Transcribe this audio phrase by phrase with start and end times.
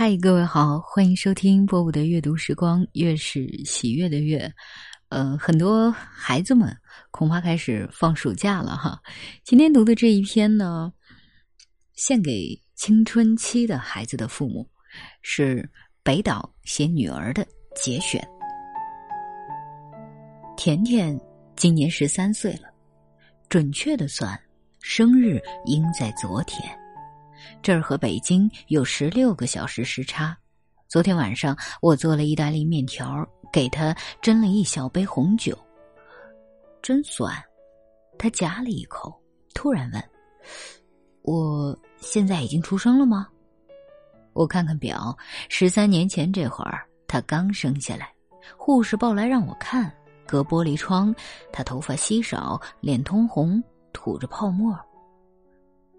[0.00, 4.48] 嗨，各位好，欢迎收听波波的阅读时光，月是喜悦的越。
[5.08, 6.72] 呃，很多孩子们
[7.10, 9.02] 恐怕开始放暑假了哈。
[9.42, 10.92] 今天读的这一篇呢，
[11.96, 14.64] 献给青春期的孩子的父母，
[15.22, 15.68] 是
[16.04, 17.44] 北岛写女儿的
[17.74, 18.24] 节选。
[20.56, 21.18] 甜甜
[21.56, 22.68] 今年十三岁了，
[23.48, 24.40] 准确的算，
[24.80, 26.62] 生日应在昨天。
[27.62, 30.36] 这儿和北京有十六个小时时差。
[30.88, 35.56] 昨天晚上我做了意大利面条，给他斟了一小杯红酒。
[36.80, 37.30] 真酸，
[38.18, 39.12] 他夹了一口，
[39.54, 40.02] 突然问
[41.22, 43.28] ：“我现在已经出生了吗？”
[44.32, 45.14] 我看看表，
[45.48, 48.10] 十三年前这会儿他刚生下来。
[48.56, 49.92] 护士抱来让我看，
[50.26, 51.14] 隔玻璃窗，
[51.52, 53.62] 他头发稀少，脸通红，
[53.92, 54.74] 吐着泡沫。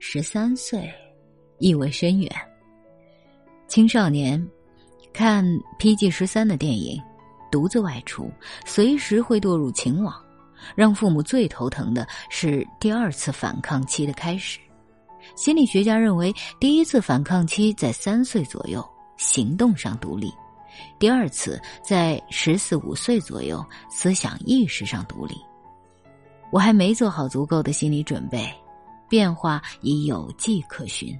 [0.00, 0.92] 十三岁。
[1.62, 2.28] 意味深远。
[3.68, 4.44] 青少年
[5.12, 5.44] 看
[5.78, 7.00] PG 十三的电影，
[7.52, 8.28] 独自外出，
[8.66, 10.12] 随时会堕入情网。
[10.76, 14.58] 让父母最头疼的是第二次反抗期的开始。
[15.36, 18.84] 心理学家认为，第一次反抗期在三岁左右，
[19.16, 20.30] 行动上独立；
[20.98, 25.34] 第二次在十四五岁左右，思想意识上独立。
[26.50, 28.48] 我还没做好足够的心理准备，
[29.08, 31.18] 变化已有迹可循。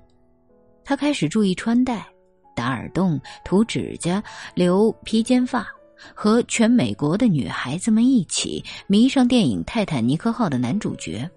[0.85, 2.07] 他开始注意穿戴，
[2.55, 4.23] 打耳洞、涂指甲、
[4.55, 5.67] 留披肩发，
[6.15, 11.29] 和全美国的女孩子们一起迷上电影《泰坦尼克号》的男主角。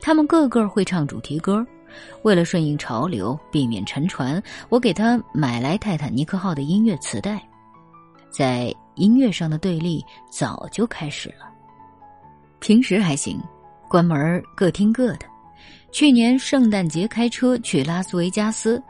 [0.00, 1.66] 他们个个会唱主题歌。
[2.22, 7.40] 为了顺应潮流，避免沉船，我给他买来《泰坦尼克号》的音乐磁带。
[8.30, 11.48] 在音乐上的对立早就开始了。
[12.58, 13.40] 平时还行，
[13.88, 15.26] 关门各听各的。
[15.94, 18.82] 去年圣诞节开车去拉斯维加斯，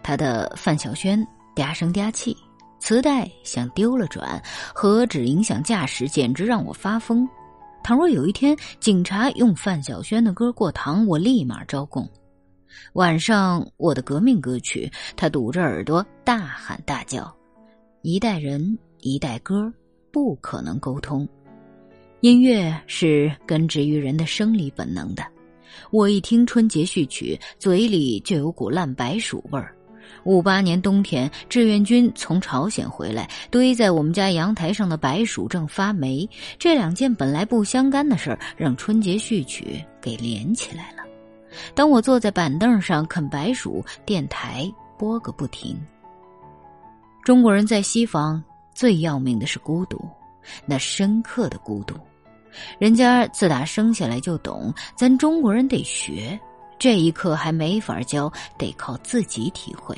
[0.00, 2.36] 他的范晓萱嗲声嗲气，
[2.78, 4.40] 磁带像丢了转，
[4.72, 7.28] 何止影响驾驶，简直让我发疯。
[7.82, 12.08] 倘若有一天警察用范晓萱的歌过堂，我立马招供。
[12.92, 17.36] 晚上我的革命歌曲，他堵着耳朵大喊大叫。
[18.02, 19.68] 一代人一代歌，
[20.12, 21.28] 不可能沟通。
[22.20, 25.24] 音乐是根植于人的生理本能的。
[25.90, 29.74] 我一听春节序曲，嘴里就有股烂白薯味儿。
[30.24, 36.28] 五八年冬天，志愿军从朝鲜回来，堆在我们家阳台上的白薯正发霉。
[36.58, 41.02] 这两件本来不相干的事儿，让春节序曲给连起来了。
[41.74, 45.76] 当我坐在板凳上啃白薯，电台播个不停。
[47.24, 48.42] 中国人在西方
[48.74, 50.04] 最要命的是孤独，
[50.66, 51.94] 那深刻的孤独。
[52.78, 56.38] 人家自打生下来就懂，咱中国人得学。
[56.78, 59.96] 这一课还没法教，得靠自己体会。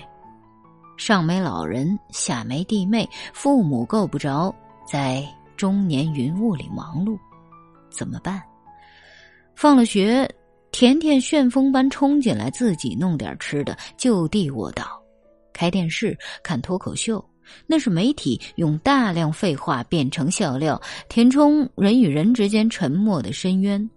[0.97, 4.55] 上没老人，下没弟妹，父母够不着，
[4.87, 5.27] 在
[5.57, 7.19] 中年云雾里忙碌，
[7.91, 8.43] 怎么办？
[9.57, 10.29] 放了学，
[10.73, 14.85] 甜甜旋风般冲进来，自己弄点吃的，就地卧倒，
[15.53, 17.25] 开电视看脱口秀。
[17.67, 23.89] 那是媒体用大量废话变成笑料，填充人与人之间沉默的深渊。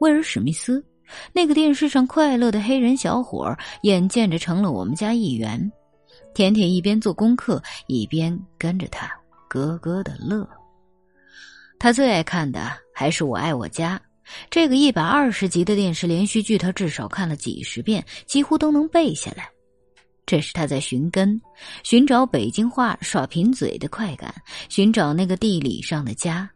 [0.00, 0.84] 威尔·史密斯，
[1.32, 5.70] 那个电视上快乐的黑人小伙，眼见着成了我们家一员。
[6.34, 9.10] 甜甜一边做功课，一边跟着他
[9.48, 10.46] 咯咯的乐。
[11.78, 14.00] 他最爱看的还是《我爱我家》，
[14.50, 19.48] 这个一百二十集的电视连续剧，他至少看了几十遍，几乎都能背下来。
[20.26, 21.40] 这是他在寻根，
[21.84, 24.34] 寻找北京话耍贫嘴的快感，
[24.68, 26.50] 寻找那个地理上的家，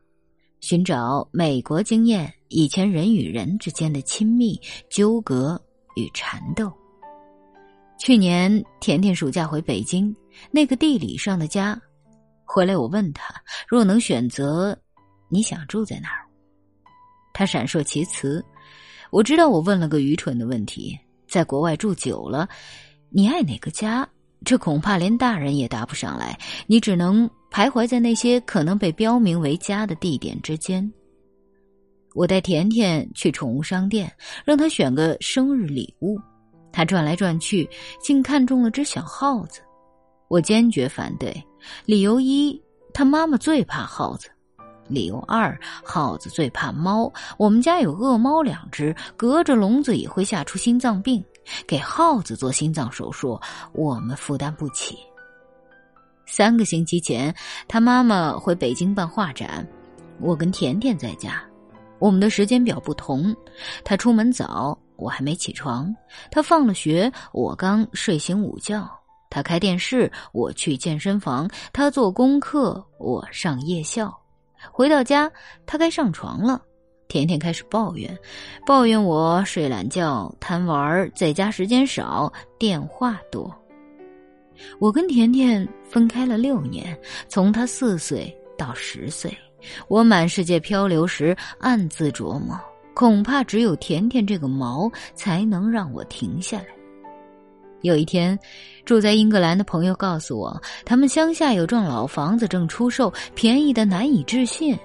[0.61, 4.61] 寻找美国经验以前人与人之间的亲密
[4.91, 5.61] 纠葛
[5.95, 6.71] 与缠斗。
[7.97, 8.51] 去年
[8.81, 10.13] 甜甜暑假回北京，
[10.51, 11.81] 那个地理上的家，
[12.45, 13.33] 回来我问他，
[13.69, 14.77] 若能选择，
[15.29, 16.27] 你想住在哪儿？
[17.33, 18.45] 他闪烁其词，
[19.13, 20.99] 我知道我问了个愚蠢的问题，
[21.29, 22.49] 在国外住久了。
[23.13, 24.09] 你爱哪个家？
[24.45, 26.39] 这恐怕连大人也答不上来。
[26.67, 30.91] 你只能徘徊在那些可能被标明为家的地点之间。
[32.15, 34.11] 我带甜甜去宠物商店，
[34.45, 36.19] 让她选个生日礼物。
[36.73, 37.69] 她转来转去，
[38.01, 39.61] 竟看中了只小耗子。
[40.29, 41.35] 我坚决反对。
[41.85, 42.61] 理由一，
[42.95, 44.29] 他妈妈最怕耗子；
[44.89, 47.13] 理由二，耗子最怕猫。
[47.37, 51.23] 我们家有恶猫两只，隔着笼子也会吓出心脏病。
[51.67, 53.41] 给耗子做心脏手术，
[53.73, 54.99] 我们负担不起。
[56.27, 57.35] 三个星期前，
[57.67, 59.67] 他妈妈回北京办画展，
[60.21, 61.43] 我跟甜甜在家。
[61.99, 63.35] 我们的时间表不同，
[63.85, 65.93] 他出门早，我还没起床；
[66.31, 68.89] 他放了学，我刚睡醒午觉。
[69.29, 74.17] 他开电视，我去健身房；他做功课，我上夜校。
[74.73, 75.31] 回到家，
[75.67, 76.63] 他该上床了。
[77.11, 78.17] 甜甜开始抱怨，
[78.65, 83.53] 抱怨我睡懒觉、贪玩，在家时间少，电话多。
[84.79, 86.97] 我跟甜甜分开了六年，
[87.29, 89.37] 从她四岁到十岁，
[89.89, 92.57] 我满世界漂流时暗自琢磨，
[92.95, 96.67] 恐怕只有甜甜这个毛才能让我停下来。
[97.83, 98.39] 有一天，
[98.85, 104.79] 住在英格兰的朋友告诉我，他们乡下有幢老房子正出售，便宜的难以置信。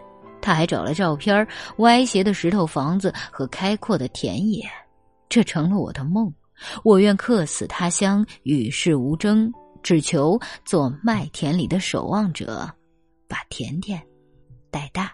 [0.46, 1.48] 他还找了照片，
[1.78, 4.64] 歪斜的石头房子和开阔的田野，
[5.28, 6.32] 这成了我的梦。
[6.84, 9.52] 我愿客死他乡，与世无争，
[9.82, 12.72] 只求做麦田里的守望者，
[13.28, 14.00] 把甜甜
[14.70, 15.12] 带大。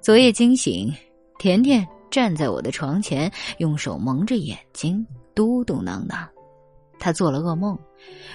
[0.00, 0.90] 昨夜惊醒，
[1.38, 5.06] 甜甜站在我的床前，用手蒙着眼睛。
[5.34, 6.26] 嘟嘟囔囔，
[6.98, 7.78] 他做了噩梦，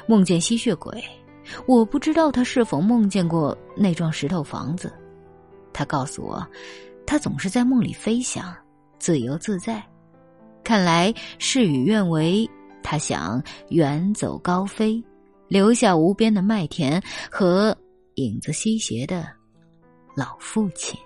[0.05, 1.03] 梦见吸血鬼。
[1.65, 4.93] 我不知道他是否梦见过那幢石头房子。
[5.73, 6.45] 他告诉我，
[7.05, 8.55] 他总是在梦里飞翔，
[8.99, 9.83] 自由自在。
[10.63, 12.49] 看来事与愿违。
[12.85, 15.01] 他想远走高飞，
[15.47, 17.75] 留下无边的麦田和
[18.15, 19.25] 影子西斜的
[20.15, 20.99] 老父亲。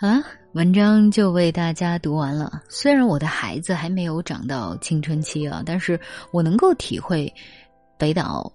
[0.00, 0.22] 啊。
[0.52, 2.60] 文章就为大家读完了。
[2.68, 5.98] 虽然我的孩子还没有长到青春期啊，但是
[6.32, 7.32] 我能够体会
[7.96, 8.52] 北岛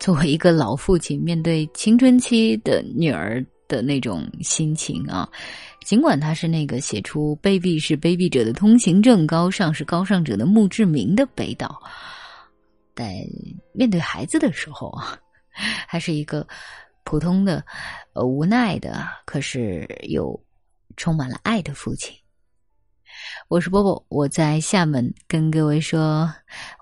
[0.00, 5.28] 作为一个老父亲面对青春期的女儿的那种心情啊。
[5.86, 11.80] 尽管他是那个写出“卑鄙是卑鄙者的通行证，高尚是高尚者的墓志铭”的北岛，
[12.96, 13.14] 在
[13.72, 15.16] 面对孩子的时候啊，
[15.86, 16.46] 还是一个
[17.04, 17.64] 普通的、
[18.14, 20.38] 呃无奈的，可是又。
[20.96, 22.14] 充满了爱的父亲，
[23.48, 26.30] 我是波波，我在厦门跟各位说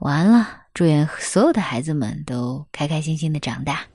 [0.00, 0.62] 晚安了。
[0.78, 3.88] 祝愿所有的孩子们都开开心心的长大。